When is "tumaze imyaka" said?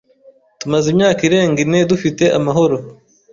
0.59-1.21